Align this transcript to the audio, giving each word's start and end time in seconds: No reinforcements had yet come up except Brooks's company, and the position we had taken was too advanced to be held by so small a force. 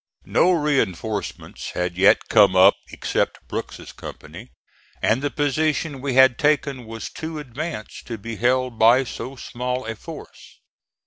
No 0.25 0.49
reinforcements 0.51 1.73
had 1.73 1.95
yet 1.95 2.27
come 2.27 2.55
up 2.55 2.73
except 2.89 3.47
Brooks's 3.47 3.91
company, 3.91 4.49
and 4.99 5.21
the 5.21 5.29
position 5.29 6.01
we 6.01 6.15
had 6.15 6.39
taken 6.39 6.85
was 6.87 7.11
too 7.11 7.37
advanced 7.37 8.07
to 8.07 8.17
be 8.17 8.37
held 8.37 8.79
by 8.79 9.03
so 9.03 9.35
small 9.35 9.85
a 9.85 9.95
force. 9.95 10.57